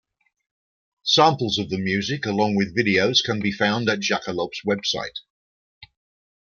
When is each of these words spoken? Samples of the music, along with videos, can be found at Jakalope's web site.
Samples 1.03 1.59
of 1.59 1.69
the 1.69 1.77
music, 1.77 2.25
along 2.25 2.55
with 2.55 2.75
videos, 2.75 3.23
can 3.23 3.39
be 3.39 3.51
found 3.51 3.87
at 3.87 3.99
Jakalope's 3.99 4.65
web 4.65 4.83
site. 4.83 5.19